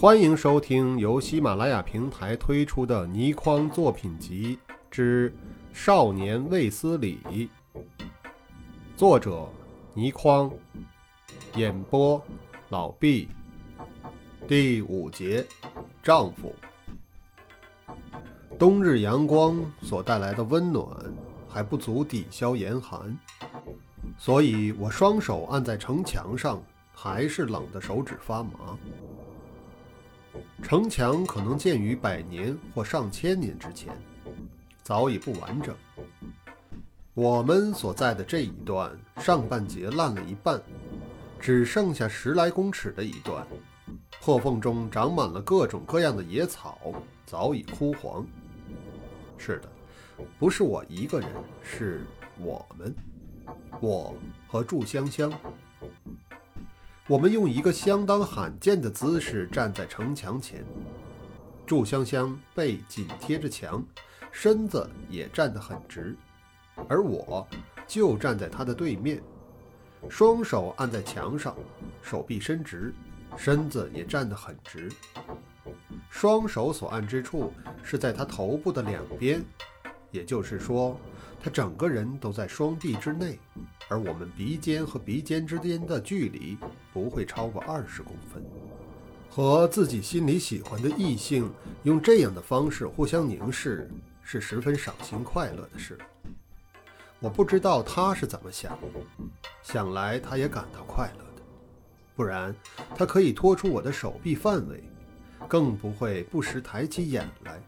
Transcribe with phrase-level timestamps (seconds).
[0.00, 4.56] 欢迎收听由喜马拉雅平台推出的倪匡作品集
[4.88, 5.28] 之
[5.72, 7.18] 《少年卫斯理》，
[8.96, 9.48] 作者
[9.94, 10.52] 倪匡，
[11.56, 12.22] 演播
[12.68, 13.28] 老毕。
[14.46, 15.44] 第五节，
[16.00, 16.54] 丈夫。
[18.56, 20.86] 冬日阳光所带来的温暖
[21.48, 23.18] 还不足抵消严寒，
[24.16, 26.62] 所以我双手按在城墙上，
[26.92, 28.78] 还是冷得手指发麻。
[30.62, 33.92] 城墙可能建于百年或上千年之前，
[34.82, 35.74] 早已不完整。
[37.14, 40.60] 我们所在的这一段上半截烂了一半，
[41.40, 43.46] 只剩下十来公尺的一段，
[44.20, 46.78] 破缝中长满了各种各样的野草，
[47.24, 48.26] 早已枯黄。
[49.36, 49.68] 是的，
[50.38, 51.28] 不是我一个人，
[51.62, 52.04] 是
[52.38, 52.94] 我们，
[53.80, 54.14] 我
[54.46, 55.32] 和祝香香。
[57.08, 60.62] 我们用一个相当罕见的姿势站在城墙前，
[61.64, 63.82] 祝香香背紧贴着墙，
[64.30, 66.14] 身子也站得很直，
[66.86, 67.48] 而我
[67.86, 69.22] 就站在她的对面，
[70.10, 71.56] 双手按在墙上，
[72.02, 72.92] 手臂伸直，
[73.38, 74.92] 身子也站得很直。
[76.10, 77.50] 双手所按之处
[77.82, 79.42] 是在她头部的两边，
[80.10, 81.00] 也就是说，
[81.42, 83.38] 她整个人都在双臂之内。
[83.90, 86.58] 而我们鼻尖和鼻尖之间的距离
[86.98, 88.42] 不会超过二十公分。
[89.30, 91.48] 和自己心里喜欢的异性
[91.84, 93.88] 用这样的方式互相凝视，
[94.20, 95.96] 是十分赏心快乐的事。
[97.20, 98.76] 我不知道他是怎么想，
[99.62, 101.42] 想来他也感到快乐的，
[102.16, 102.52] 不然
[102.96, 104.82] 他可以拖出我的手臂范围，
[105.46, 107.62] 更不会不时抬起眼来，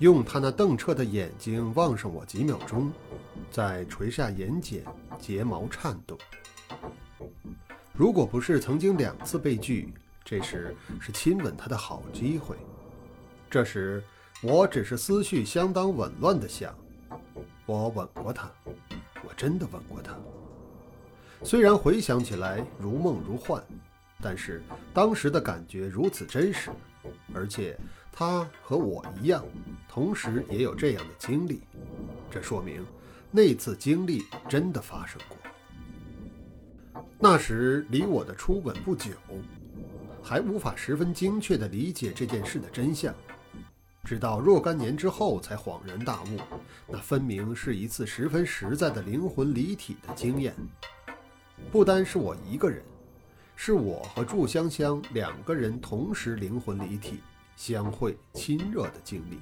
[0.00, 2.92] 用他那澄澈的眼睛望上我几秒钟。
[3.50, 4.82] 再垂下眼睑，
[5.18, 6.18] 睫毛颤动。
[7.96, 12.56] 如果不是曾经两次被拒，这时是亲吻他的好机会。
[13.48, 14.02] 这时，
[14.42, 16.76] 我只是思绪相当紊乱地想：
[17.66, 18.50] 我吻过他，
[19.22, 20.12] 我真的吻过他。
[21.44, 23.62] 虽然回想起来如梦如幻，
[24.20, 24.60] 但是
[24.92, 26.70] 当时的感觉如此真实，
[27.32, 27.78] 而且
[28.10, 29.44] 他和我一样，
[29.88, 31.62] 同时也有这样的经历，
[32.28, 32.84] 这说明。
[33.30, 35.36] 那次经历真的发生过。
[37.26, 39.12] 那时离我的初吻不久，
[40.22, 43.14] 还无法十分精确地理解这件事的真相，
[44.04, 46.38] 直到若干年之后才恍然大悟，
[46.86, 50.54] 那分明是一次十分实在的灵魂离体的经验。
[51.72, 52.82] 不单是我一个人，
[53.56, 57.20] 是我和祝香香两个人同时灵魂离体、
[57.56, 59.38] 相会亲热的经历。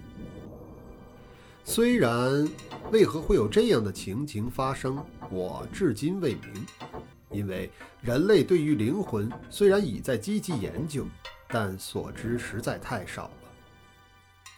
[1.65, 2.49] 虽然
[2.93, 6.65] 为何会有这样的情形发生，我至今未明。
[7.33, 7.71] 因为
[8.01, 11.07] 人类对于灵魂虽然已在积极研究，
[11.49, 13.31] 但所知实在太少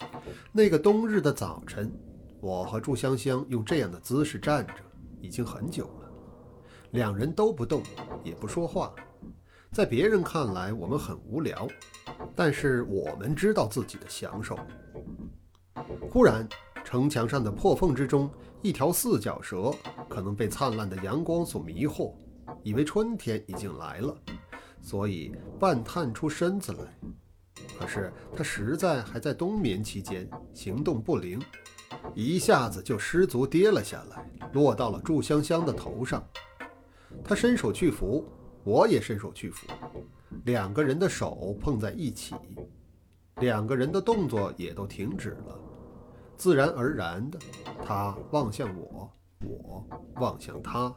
[0.01, 0.09] 了。
[0.53, 1.93] 那个冬日的早晨，
[2.41, 4.75] 我和祝香香用这样的姿势站着，
[5.21, 6.11] 已经很久了。
[6.91, 7.83] 两人都不动，
[8.23, 8.93] 也不说话。
[9.71, 11.67] 在别人看来，我们很无聊，
[12.35, 14.59] 但是我们知道自己的享受。
[16.11, 16.47] 忽然。
[16.85, 18.31] 城墙上的破缝之中，
[18.61, 19.73] 一条四脚蛇
[20.07, 22.13] 可能被灿烂的阳光所迷惑，
[22.63, 24.17] 以为春天已经来了，
[24.81, 26.79] 所以半探出身子来。
[27.79, 31.41] 可是他实在还在冬眠期间，行动不灵，
[32.15, 36.23] 一下子就失足跌了下来，落到了祝香香的头上。
[37.25, 38.27] 他伸手去扶，
[38.65, 39.67] 我也伸手去扶，
[40.45, 42.35] 两个人的手碰在一起，
[43.37, 45.59] 两个人的动作也都停止了。
[46.37, 47.39] 自然而然的，
[47.85, 49.11] 他望向我，
[49.41, 50.95] 我望向他。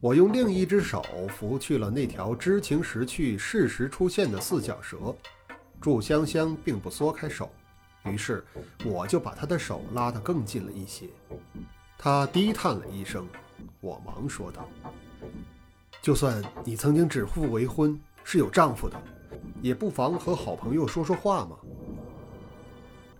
[0.00, 5.14] 我用另一只手拂去了那条知情识趣、适时出现的四脚蛇。
[5.80, 7.50] 祝香香并不缩开手，
[8.04, 8.44] 于是
[8.84, 11.06] 我就把她的手拉得更近了一些。
[11.98, 13.26] 她低叹了一声，
[13.80, 14.68] 我忙说道
[16.02, 19.02] ：“就算你曾经指腹为婚，是有丈夫的，
[19.62, 21.56] 也不妨和好朋友说说话嘛。”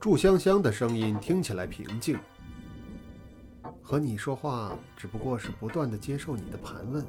[0.01, 2.19] 祝香香的声音听起来平静。
[3.91, 7.05] 和你说话只不过是不断的接受你的盘问。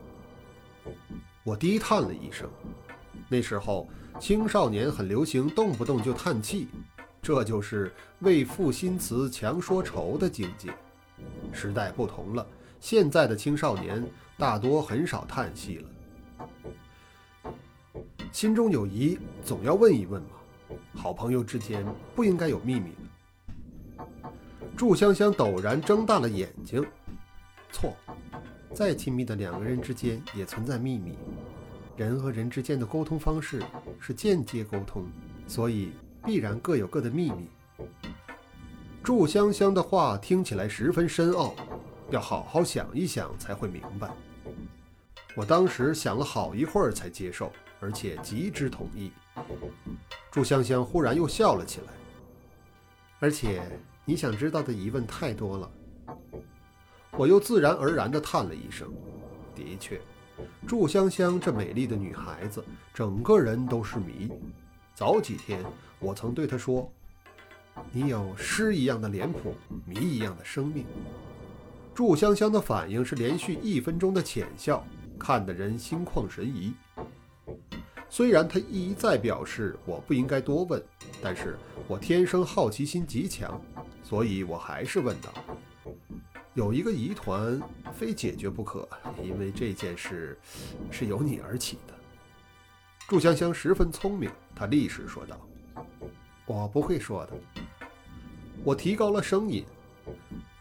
[1.44, 2.50] 我低叹了一声。
[3.30, 3.88] 那时候
[4.20, 6.70] 青少年很流行动不动就叹气，
[7.22, 10.74] 这就是为赋新词强说愁的境界。
[11.54, 12.44] 时代不同了，
[12.80, 14.04] 现在的青少年
[14.36, 17.52] 大多很少叹气了。
[18.32, 20.30] 心中有疑，总要问一问嘛。
[20.96, 21.86] 好朋友之间
[22.16, 22.90] 不应该有秘密。
[24.76, 26.86] 祝香香陡然睁大了眼睛。
[27.72, 27.96] 错，
[28.74, 31.18] 再亲密的两个人之间也存在秘密。
[31.98, 33.62] 人和人之间的沟通方式
[34.00, 35.06] 是间接沟通，
[35.48, 35.92] 所以
[36.26, 37.48] 必然各有各的秘密。
[39.04, 41.54] 祝香香的话听起来十分深奥，
[42.10, 44.10] 要好好想一想才会明白。
[45.36, 49.12] 我当时想了好一会儿才接受，而且极之同意。
[50.32, 51.94] 祝香香忽然又笑了起来，
[53.20, 53.62] 而且
[54.12, 55.72] 你想知道的疑问太多了。
[57.12, 58.94] 我又自然而然地叹了一声。
[59.56, 60.02] 的确，
[60.68, 62.62] 祝香香这美丽的女孩子，
[62.94, 64.30] 整个人都是谜。
[64.94, 65.64] 早几天
[65.98, 66.92] 我曾对她说。
[67.90, 69.56] 你有诗一样的脸谱，
[69.86, 70.86] 谜一样的生命。
[71.96, 74.86] 祝香香的反应是连续一分钟的浅笑，
[75.18, 76.74] 看得人心旷神怡。
[78.10, 80.84] 虽然她一再表示我不应该多问，
[81.24, 83.60] 但是我天生好奇心极强，
[84.04, 85.34] 所以我还是问道
[86.54, 87.62] ：“有一个疑团
[87.94, 88.88] 非解决不可，
[89.24, 90.38] 因为这件事
[90.90, 91.94] 是由你而起的。”
[93.08, 95.40] 祝香香十分聪明，她立时说道
[96.46, 97.34] ：“我不会说的。”
[98.64, 99.66] 我提高了声音：“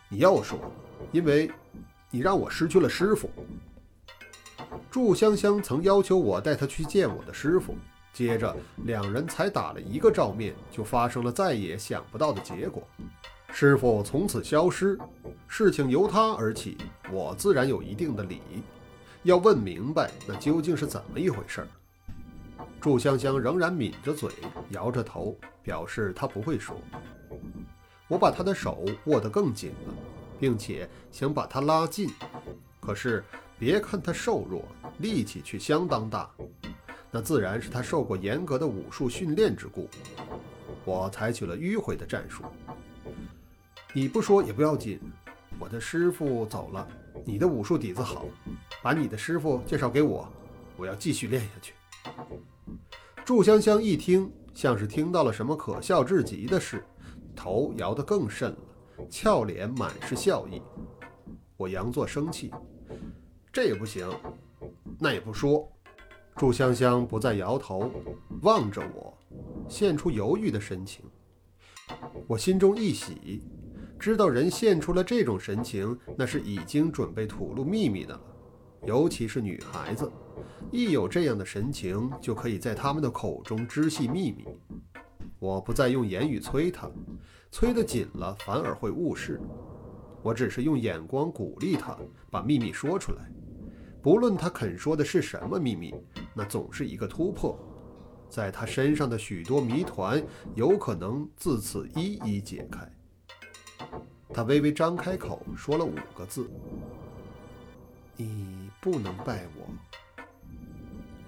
[0.09, 0.59] 你要说，
[1.13, 1.51] 因为，
[2.11, 3.31] 你让我失去了师傅。”
[4.91, 7.77] 祝香香曾要求我带她去见我的师傅，
[8.13, 8.55] 接着
[8.85, 12.87] 两人才打了一个照面，就发生了再也想不到的结果。
[13.53, 14.99] 师傅从此消失，
[15.49, 16.79] 事情由他而起，
[17.11, 18.41] 我自然有一定的理，
[19.23, 21.69] 要问明白那究竟是怎么一回事儿。
[22.81, 24.31] 祝香香仍然抿着嘴，
[24.71, 26.77] 摇着头，表示她不会说。
[28.07, 29.95] 我把她的手握得更紧了，
[30.39, 32.09] 并且想把她拉近。
[32.81, 33.25] 可是
[33.59, 34.65] 别看她瘦弱，
[34.99, 36.31] 力气却相当大，
[37.11, 39.89] 那自然是他受过严格的武术训练之故。
[40.85, 42.45] 我采取了迂回的战术。
[43.93, 45.01] 你不说也不要紧，
[45.59, 46.87] 我的师傅走了，
[47.25, 48.27] 你的武术底子好，
[48.83, 50.29] 把你的师傅介绍给我，
[50.77, 51.75] 我要继续练下去。
[53.25, 56.85] 祝香香一听，像是听到了什么可笑至极的事。
[57.35, 58.59] 头摇得更甚了，
[59.09, 60.63] 俏脸满是笑意。
[61.57, 62.53] 我佯作生气，
[63.53, 64.09] 这也不行，
[64.99, 65.71] 那也不说。
[66.37, 67.91] 祝香香不再摇头，
[68.43, 69.17] 望着我，
[69.69, 71.05] 现出犹豫的神情。
[72.27, 73.43] 我心中一喜，
[73.99, 78.21] 知道人现出了这种神情，那是已经准备吐露秘密的了。
[78.87, 80.11] 尤其是女孩子，
[80.71, 84.47] 一有这样的神情，就可以在他们的口中知悉秘密。
[85.39, 86.91] 我不再用言语催他，
[87.51, 89.39] 催得紧了反而会误事。
[90.23, 91.97] 我只是用眼光鼓励他
[92.31, 93.31] 把秘密说出来，
[94.03, 95.95] 不论他肯说的是什么秘密，
[96.35, 97.59] 那总是一个突破，
[98.29, 100.23] 在他身上的许多谜团
[100.55, 102.91] 有可能自此一一解开。
[104.33, 106.51] 他微微张开口说了五个字
[108.17, 110.25] ：“你不能拜我。”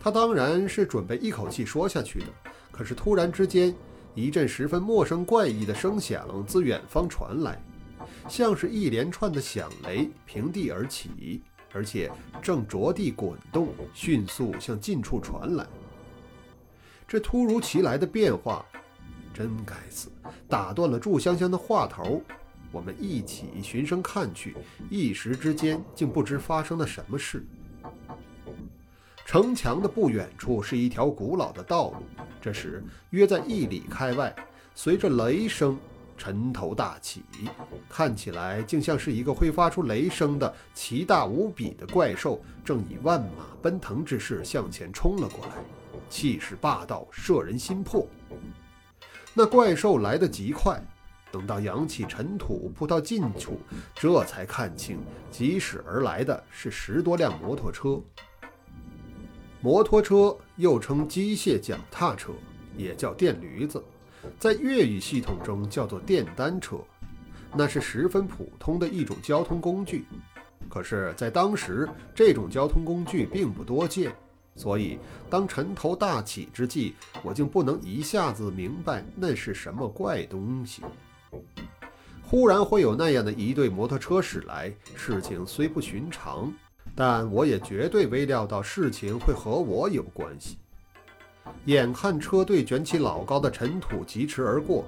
[0.01, 2.27] 他当然是准备一口气说下去的，
[2.71, 3.75] 可是突然之间。
[4.15, 7.59] 一阵十分陌生怪异的声响自远方传来，
[8.29, 11.43] 像是一连串的响雷平地而起，
[11.73, 12.11] 而且
[12.43, 15.67] 正着地滚动，迅速向近处传来。
[17.09, 18.65] 这突如其来的变化，
[19.35, 20.11] 真该死，
[20.49, 22.23] 打断了祝香香的话头。
[22.71, 24.57] 我们一起循声看去，
[24.89, 27.45] 一时之间竟不知发生了什么事。
[29.27, 32.03] 城墙的不远处是一条古老的道路。
[32.41, 34.35] 这时，约在一里开外，
[34.75, 35.79] 随着雷声，
[36.23, 37.25] 尘头大起，
[37.88, 45.55] 看起来竟像是一个会发出雷声的奇大无比的怪兽，正以万马奔腾之势向前冲了过来，
[46.09, 48.07] 气势霸道，摄人心魄。
[49.35, 50.81] 那怪兽来得极快，
[51.33, 53.59] 等到扬起尘土扑到近处，
[53.93, 58.00] 这才看清，疾驶而来的是十多辆摩托车。
[59.61, 62.31] 摩托车又称机械脚踏车，
[62.76, 63.83] 也叫电驴子，
[64.38, 66.76] 在粤语系统中叫做电单车，
[67.55, 70.05] 那是十分普通的一种交通工具。
[70.69, 74.11] 可是，在当时，这种交通工具并不多见，
[74.57, 74.99] 所以
[75.29, 80.83] 当尘头大起之际，我竟不能一下子明白那是什么怪东西。
[82.23, 86.52] 忽然会有那样的一对摩托车驶来，事情虽不寻常。
[86.95, 90.59] 但我也绝对未料到事情会和我有关系。
[91.66, 94.84] 眼看车队卷起老高的尘土疾驰而过，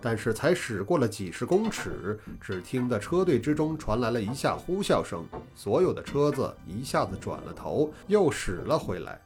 [0.00, 5.24] 但是才驶过了几十公尺，只听得车队之中传来了一下呼啸声，
[5.54, 9.20] 所有的车子一下子转了头，又驶了回来。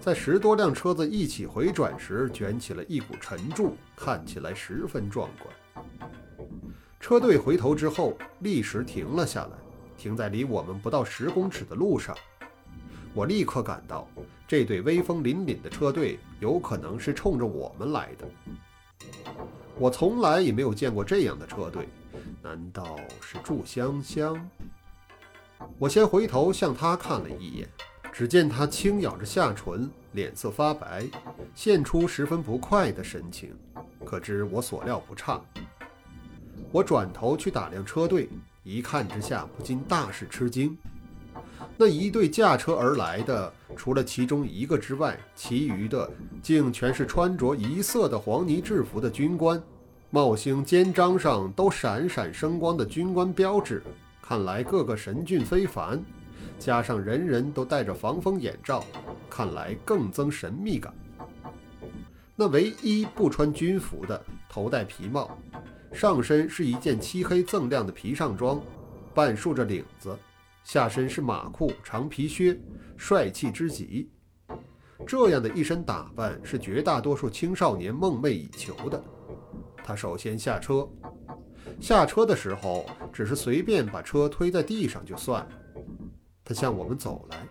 [0.00, 6.08] 在十多辆车子一起回转时，卷起了一股尘柱，看起来十分壮观。
[7.00, 9.52] 车队回头之后，立时停了下来。
[9.96, 12.16] 停在离我们不到十公尺的路上，
[13.14, 14.06] 我立刻感到，
[14.46, 18.28] 这队威风凛凛的车队有可能是冲着我们来的。
[19.76, 21.88] 我从来也没有见过这样的车队，
[22.42, 24.48] 难道是祝香香？
[25.78, 27.68] 我先回头向他看了一眼，
[28.12, 31.06] 只见他轻咬着下唇，脸色发白，
[31.54, 33.56] 现出十分不快的神情。
[34.04, 35.40] 可知我所料不差。
[36.70, 38.28] 我转头去打量车队，
[38.62, 40.76] 一看之下不禁大是吃惊。
[41.80, 46.10] 那一队驾车而来的，除了其中一个之外，其余的
[46.42, 49.62] 竟全是穿着一色的黄泥制服的军官，
[50.10, 53.80] 帽星肩章上都闪闪生光的军官标志，
[54.20, 56.04] 看来个个神俊非凡。
[56.58, 58.84] 加上人人都戴着防风眼罩，
[59.30, 60.92] 看来更增神秘感。
[62.34, 65.38] 那唯一不穿军服的，头戴皮帽，
[65.92, 68.60] 上身是一件漆黑锃亮的皮上装，
[69.14, 70.18] 半竖着领子。
[70.68, 72.60] 下身是马裤、长皮靴，
[72.98, 74.10] 帅气之极。
[75.06, 79.02] 这样的一身打扮是绝大多数青少年梦寐以求的。
[79.82, 80.86] 他首先下车，
[81.80, 85.48] 下车的时候只是随便把车推在地上就算了。
[86.44, 87.48] 他向我们走来，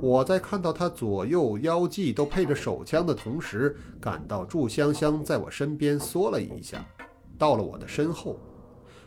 [0.00, 6.84] 我在看到他左右腰际都配着手枪的同时，感到祝香香在我身边缩了一下，
[7.38, 8.40] 到了我的身后。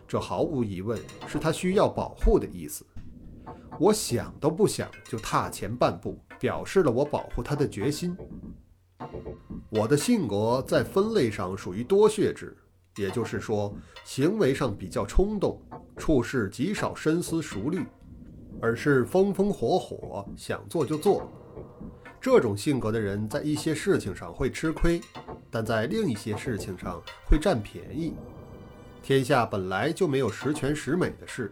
[0.07, 2.85] 这毫无疑问是他需要保护的意思。
[3.79, 8.15] 我想都不想就踏前半步，表示了我保护他的决心。
[9.69, 12.55] 我的性格在分类上属于多血质，
[12.95, 15.61] 也就是说，行为上比较冲动，
[15.95, 17.85] 处事极少深思熟虑，
[18.59, 21.29] 而是风风火火，想做就做。
[22.19, 24.99] 这种性格的人在一些事情上会吃亏，
[25.51, 28.15] 但在另一些事情上会占便宜。
[29.03, 31.51] 天下本来就没有十全十美的事。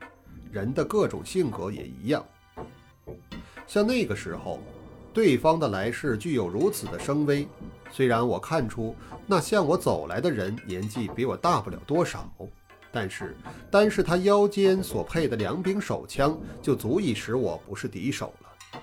[0.56, 2.26] 人的各种性格也一样，
[3.68, 4.62] 像那个时候，
[5.14, 7.46] 对方的来势具有如此的声威。
[7.92, 8.96] 虽然我看出
[9.28, 12.34] 那向我走来的人年纪比我大不了多少，
[12.90, 13.36] 但是
[13.70, 18.80] 单是他腰间所配的两柄手枪，就足以使我不是敌手了。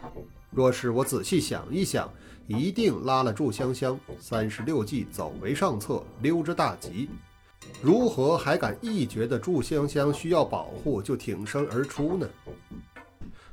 [0.50, 2.12] 若是我仔细想一想，
[2.48, 7.08] 一定拉了祝香香三十六计，走为上策，溜之大吉。
[7.82, 12.28] 如何还敢一觉得祝香香需要保护就挺身而出呢？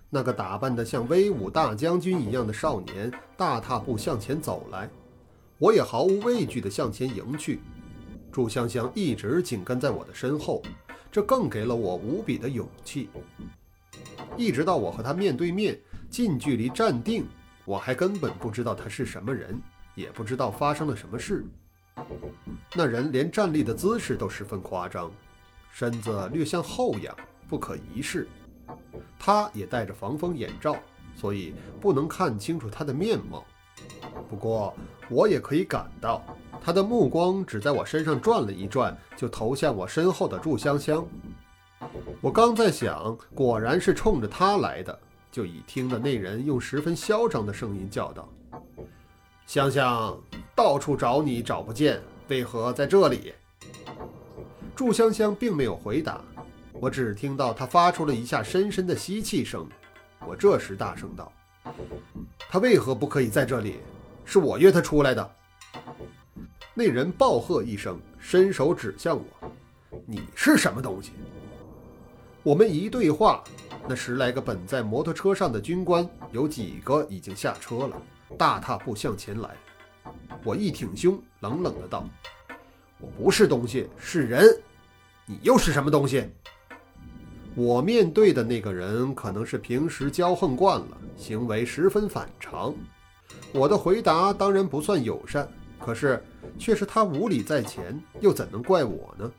[0.09, 4.89] 那个打扮得像威武大将军一样的少年大踏步向前走来，
[5.57, 7.59] 我也毫无畏惧地向前迎去。
[8.31, 10.61] 祝香香一直紧跟在我的身后，
[11.11, 13.09] 这更给了我无比的勇气。
[14.37, 17.25] 一直到我和他面对面近距离站定，
[17.65, 19.59] 我还根本不知道他是什么人，
[19.95, 21.45] 也不知道发生了什么事。
[22.75, 25.11] 那人连站立的姿势都十分夸张，
[25.71, 27.15] 身子略向后仰，
[27.47, 28.27] 不可一世。
[29.17, 30.75] 他也戴着防风眼罩，
[31.15, 33.43] 所以不能看清楚他的面貌。
[34.29, 34.73] 不过
[35.09, 36.21] 我也可以感到，
[36.61, 41.05] 他的目光只在我身上转了一转，就投向我身后的祝香香。
[42.21, 44.99] 我刚在想，果然是冲着他来的，
[45.31, 48.27] 就已听得那人用十分嚣张的声音叫道
[49.49, 50.15] ：“香香。”
[50.53, 53.33] 到处找你找不见，为何在这里？
[54.75, 56.21] 祝香香并没有回答，
[56.73, 59.67] 我只听到她发出了一下深深的吸气声。
[60.27, 61.31] 我这时大声道
[62.47, 63.77] ：“他为何不可以在这里？
[64.23, 65.31] 是我约他出来的。”
[66.75, 69.51] 那人暴喝一声，伸手指向我
[70.05, 71.13] ：“你是什么东西？”
[72.43, 73.43] 我们一对话，
[73.87, 78.01] 那十来个本在摩托车上的军官有几个已经下车了，
[78.37, 79.49] 大踏步向前来。
[80.43, 82.07] 我一挺胸，冷冷的道
[82.99, 84.45] ：“我不是东西，是人。
[85.25, 86.29] 你又是什么东西？”
[87.55, 92.73] 我面对的那个人可能是平时骄横惯了，行为十分反常。
[93.51, 95.47] 我的回答当然不算友善，
[95.79, 96.23] 可是
[96.57, 99.31] 却是他无礼在前，又怎能怪我呢？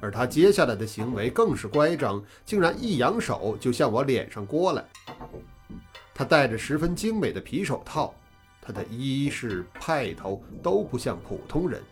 [0.00, 4.84] 而他接下来的行为更是乖张，竟然一扬手就向我脸上过来。
[6.14, 8.14] 他戴着十分精美的皮手套。
[8.66, 11.82] 他的衣饰派头都不像普通人，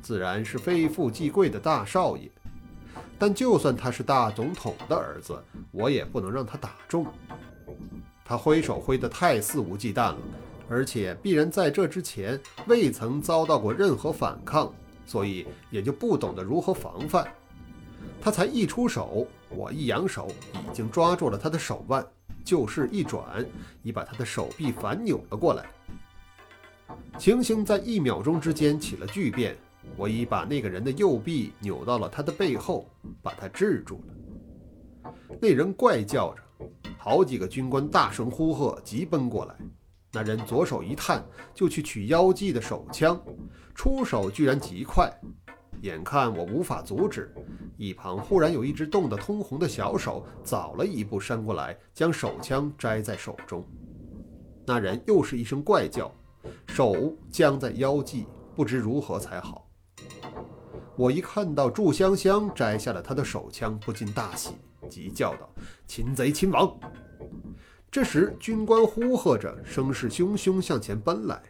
[0.00, 2.30] 自然是非富即贵的大少爷。
[3.18, 5.36] 但就算他是大总统的儿子，
[5.72, 7.04] 我也不能让他打中。
[8.24, 10.18] 他挥手挥得太肆无忌惮了，
[10.68, 14.72] 而且必然在这之前未曾遭到过任何反抗，
[15.04, 17.26] 所以也就不懂得如何防范。
[18.20, 22.06] 他才一出手，我一扬手，已经抓住了他的手腕，
[22.44, 23.44] 就势一转，
[23.82, 25.66] 已把他的手臂反扭了过来。
[27.18, 29.56] 情形在一秒钟之间起了巨变，
[29.96, 32.88] 我已把那个人的右臂扭到了他的背后，
[33.22, 35.12] 把他制住了。
[35.40, 36.42] 那人怪叫着，
[36.98, 39.54] 好几个军官大声呼喝，急奔过来。
[40.12, 43.20] 那人左手一探，就去取妖姬的手枪，
[43.74, 45.08] 出手居然极快。
[45.82, 47.32] 眼看我无法阻止，
[47.76, 53.64] 一旁忽然有一只冻得通红的小手早了一步伸过来，将手枪摘在手中。
[54.66, 56.12] 那人又是一声怪叫，
[56.66, 59.66] 手僵在腰际，不知如何才好。
[60.96, 64.50] 我一看到祝香香摘下了他的手枪，不禁大喜，
[64.88, 65.48] 急叫道
[65.88, 66.78] ：“擒贼擒王！”
[67.90, 71.42] 这时军官呼喝着，声势汹汹向前奔来。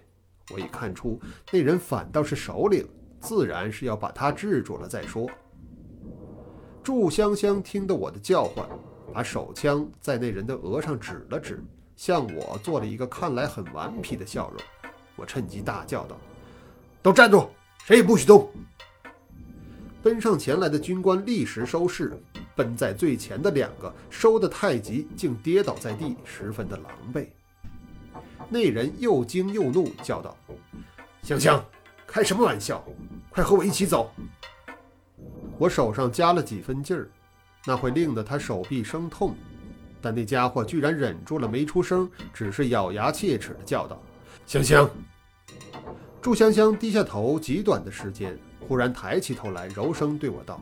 [0.53, 1.21] 我已看出
[1.53, 2.89] 那人反倒是首领。
[3.21, 5.29] 自然是要把他制住了再说。
[6.83, 8.67] 祝香香听得我的叫唤，
[9.13, 11.63] 把手枪在那人的额上指了指，
[11.95, 14.61] 向我做了一个看来很顽皮的笑容。
[15.15, 16.17] 我趁机大叫道
[17.03, 17.49] ：“都站住，
[17.85, 18.51] 谁也不许动！”
[20.03, 22.19] 奔上前来的军官立时收势，
[22.57, 27.27] 奔在最前的两个收得太急，竟跌倒在地，十分的狼狈。
[28.49, 30.35] 那人又惊又怒，叫道
[31.23, 31.63] ：“香香！”
[32.11, 32.85] 开什么玩笑！
[33.29, 34.11] 快和我一起走。
[35.57, 37.09] 我手上加了几分劲儿，
[37.65, 39.37] 那会令得他手臂生痛，
[40.03, 44.03] 但那家伙居然忍住了没出声，只是咬牙切齿地叫道
[44.45, 44.91] ：“香香！”
[46.21, 48.37] 祝香香低下头，极短的时间，
[48.67, 50.61] 忽然抬起头来，柔声对我道：“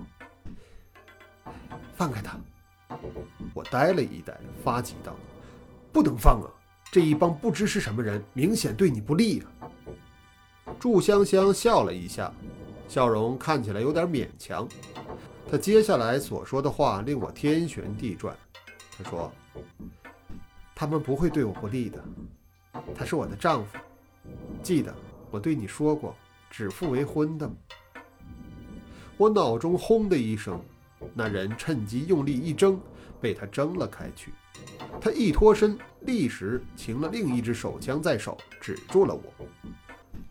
[1.97, 2.39] 放开他！”
[3.55, 5.17] 我呆了一呆，发急道
[5.95, 6.51] ：“不能放啊！
[6.93, 9.49] 这一帮不知是什么人，明显对你不利啊！”
[10.79, 12.33] 祝香香笑了一下，
[12.89, 14.69] 笑容看起来有点勉强。
[15.51, 18.37] 她接下来所说的话令我天旋地转。
[18.97, 19.33] 她说
[20.75, 22.05] ：“他们不会对我不利的，
[22.95, 23.79] 他是我的丈夫。
[24.63, 24.95] 记得
[25.31, 26.15] 我对你说过，
[26.51, 27.51] 指腹为婚的？”
[29.17, 30.61] 我脑中轰的一声，
[31.13, 32.81] 那人趁机用力一挣，
[33.21, 34.33] 被他挣了开去。
[35.01, 39.47] 他一脱身，立时擎了另一只手枪在手，止住了我。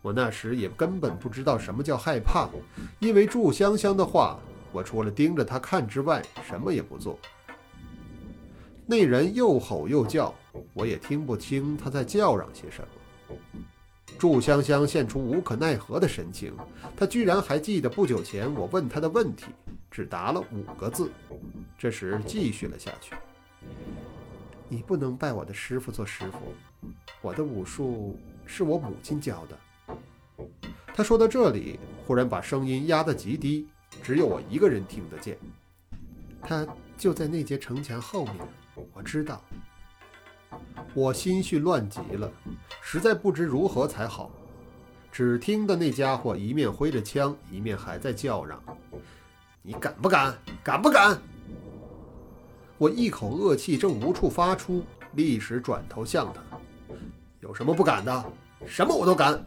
[0.07, 2.47] 我那时也根本不知道什么叫害怕，
[2.97, 4.39] 因为祝香香的话，
[4.71, 7.19] 我除了盯着她看之外，什么也不做。
[8.85, 10.33] 那人又吼又叫，
[10.73, 13.35] 我也听不清他在叫嚷些什么。
[14.17, 16.53] 祝香香现出无可奈何的神情，
[16.95, 19.47] 她居然还记得不久前我问她的问题，
[19.91, 21.11] 只答了五个字。
[21.77, 23.13] 这时继续了下去
[24.69, 26.87] ：“你不能拜我的师傅做师傅，
[27.21, 29.57] 我的武术是我母亲教的。”
[30.93, 33.67] 他说到这里，忽然把声音压得极低，
[34.01, 35.37] 只有我一个人听得见。
[36.41, 36.65] 他
[36.97, 38.35] 就在那节城墙后面，
[38.93, 39.41] 我知道。
[40.93, 42.31] 我心绪乱极了，
[42.81, 44.31] 实在不知如何才好。
[45.11, 48.63] 只听得那家伙一面挥着枪，一面还在叫嚷
[49.61, 50.37] ：“你敢不敢？
[50.63, 51.19] 敢不敢？”
[52.77, 56.41] 我一口恶气正无处发出，立时转头向他
[57.41, 58.31] ：“有什么不敢的？
[58.65, 59.43] 什么我都敢。”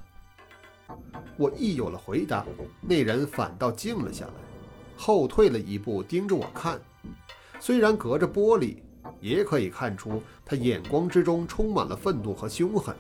[1.40, 2.44] 我一有了回答，
[2.82, 4.32] 那人反倒静了下来，
[4.94, 6.78] 后退了一步，盯着我看。
[7.58, 8.76] 虽然隔着玻璃，
[9.22, 12.94] 也可以看出他眼光之中充满了愤怒和凶狠。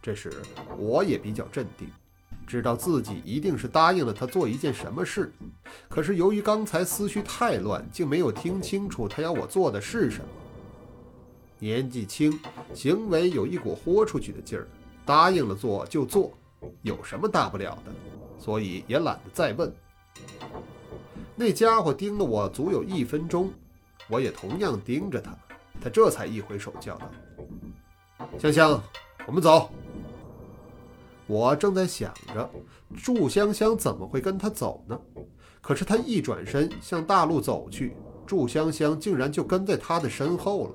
[0.00, 0.32] 这时，
[0.78, 1.88] 我也比较镇定，
[2.46, 5.32] 知道自己一定是答应了他做一件什么事。
[5.88, 10.30] 可是由于刚才思绪太乱，竟没有听清楚他要我做的是什么。
[11.58, 12.38] 年纪轻，
[12.72, 14.68] 行为有一股豁出去的劲儿，
[15.04, 16.32] 答应了做就做。
[16.82, 17.92] 有什么大不了的？
[18.38, 19.72] 所以也懒得再问。
[21.34, 23.52] 那家伙盯了我足有一分钟，
[24.08, 25.36] 我也同样盯着他。
[25.80, 27.10] 他这才一挥手叫道
[28.38, 28.82] ：“香香，
[29.26, 29.70] 我们走。”
[31.28, 32.50] 我正在想着，
[32.96, 34.98] 祝香香怎么会跟他走呢？
[35.60, 37.94] 可是他一转身向大路走去，
[38.26, 40.70] 祝香香竟然就跟在他的身后了。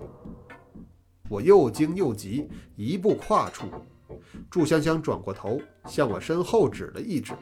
[1.29, 3.65] 我又惊又急，一步跨出。
[4.49, 7.33] 祝香香转过头，向我身后指了一指。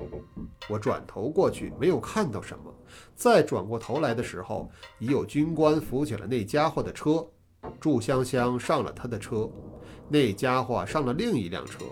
[0.69, 2.73] 我转头过去，没有看到什么。
[3.15, 7.25] 再转过头来的时候，已有军官扶起了那家伙的车。
[7.79, 9.47] 祝香香上了他的车，
[10.09, 11.85] 那家伙上了另一辆车。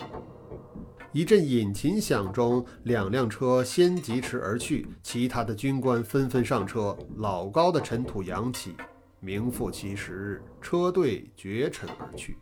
[1.11, 6.95] 一阵引擎响中，两辆车先疾驰而去，其他的军官纷纷上车。
[7.17, 8.75] 老高的尘土扬起，
[9.19, 12.37] 名副其实，车队绝尘而去。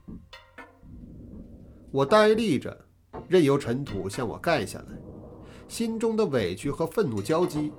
[1.90, 2.78] 我呆立着，
[3.30, 4.98] 任由尘土向我盖下来，
[5.70, 7.72] 心中的委屈和愤怒交击，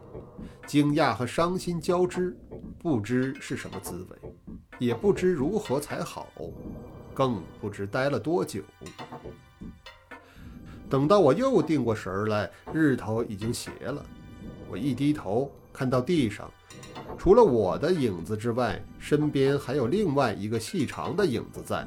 [0.67, 2.35] 惊讶和伤心交织，
[2.79, 4.17] 不知是什么滋味，
[4.79, 6.27] 也不知如何才好，
[7.13, 8.63] 更不知待了多久。
[10.89, 14.05] 等到我又定过神来，日头已经斜了，
[14.71, 16.51] 我一低头，看到地上
[17.19, 21.87] 除了我的影子之外，身边还有另外一个细长的影子在。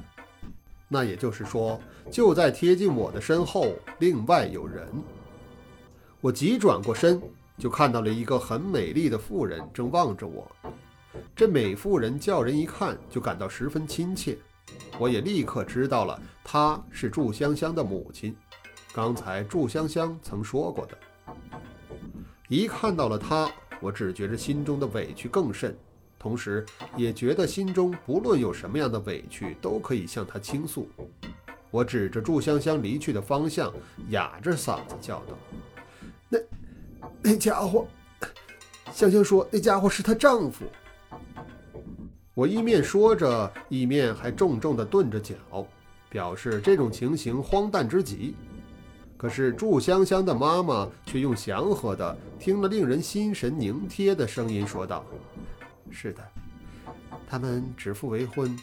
[0.93, 1.79] 那也就是说，
[2.11, 4.85] 就在贴近我的身后，另外有人。
[6.19, 7.21] 我急转过身，
[7.57, 10.45] 就看到了一个很美丽的妇人正望着我。
[11.33, 14.37] 这美妇人叫人一看就感到十分亲切，
[14.99, 18.35] 我也立刻知道了她是祝香香的母亲。
[18.93, 20.97] 刚才祝香香曾说过的。
[22.49, 23.49] 一看到了她，
[23.79, 25.73] 我只觉着心中的委屈更甚，
[26.21, 26.63] 同时
[26.95, 30.87] 也觉得心中不论有什么样的委屈都可以向她倾诉。
[31.71, 33.73] 我指着祝香香离去的方向，
[34.09, 35.35] 哑着嗓子叫道
[36.29, 36.39] ：“那
[37.23, 37.87] 那家伙，
[38.93, 40.63] 香香说那家伙是她丈夫。”
[42.35, 45.35] 我一面说着，一面还重重地顿着脚，
[46.07, 48.35] 表示这种情形荒诞之极。
[49.17, 55.03] 可是祝香香的妈妈却用祥和的、听了令人心神凝贴的声音说道
[55.91, 56.27] ：“是的，
[57.27, 58.57] 他们指腹为婚。”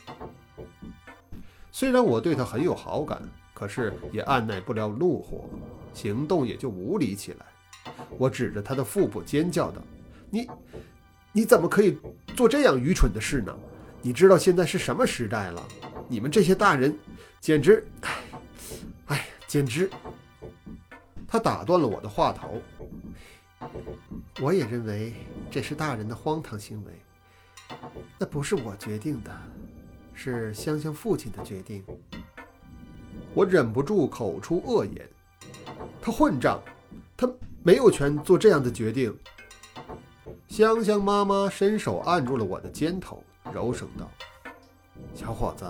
[1.71, 3.23] 虽然我对他很有好感，
[3.55, 5.49] 可是也按耐不了怒火，
[5.93, 7.47] 行动也就无理起来。
[8.17, 9.81] 我指着他的腹部尖叫道
[10.31, 10.49] ：“你，
[11.33, 11.99] 你怎么可以
[12.35, 13.57] 做这样愚蠢的事呢？
[14.03, 15.63] 你知道现在是什么时代了？
[16.09, 16.97] 你们这些大人，
[17.41, 17.87] 简直……
[19.07, 19.89] 哎，简直……”
[21.29, 22.61] 他打断了我的话头。
[24.41, 25.13] 我也认为
[25.51, 26.93] 这是大人的荒唐行为。
[28.19, 29.31] 那不是我决定的，
[30.15, 31.85] 是香香父亲的决定。
[33.35, 35.09] 我忍不住口出恶言
[36.01, 36.61] ：“他混账！
[37.17, 37.29] 他
[37.63, 39.17] 没有权做这样的决定。”
[40.49, 44.11] 香香妈妈伸手按住了我的肩头，柔声道
[45.15, 45.65] ：“小伙子，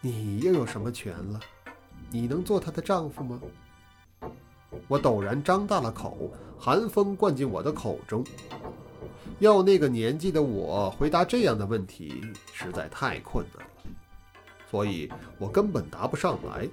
[0.00, 1.40] 你又有什么权了？
[2.10, 3.40] 你能做她的丈夫吗？”
[4.86, 8.22] 我陡然张大了口，寒风灌进我的口中。
[9.38, 13.72] 要那个年纪的我回答这样的问题，实在太困难了，
[14.70, 16.68] 所以我根本答不上来。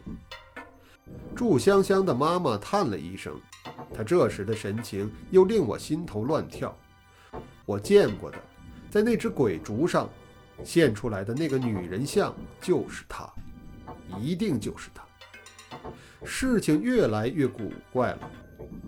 [1.35, 3.39] 祝香香的妈妈叹了一声，
[3.93, 6.75] 她这时的神情又令我心头乱跳。
[7.65, 8.37] 我见过的，
[8.89, 10.09] 在那只鬼烛上
[10.63, 13.31] 现出来的那个女人像，就是她，
[14.19, 15.03] 一定就是她。
[16.23, 18.31] 事情越来越古怪了。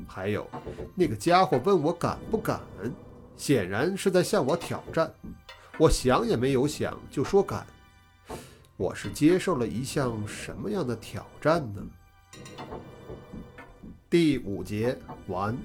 [0.07, 0.49] 还有，
[0.95, 2.59] 那个家伙问我敢不敢，
[3.37, 5.09] 显然是在向我挑战。
[5.77, 7.65] 我想也没有想就说敢。
[8.75, 11.81] 我是接受了一项什么样的挑战呢？
[14.09, 14.97] 第五节
[15.27, 15.57] 完。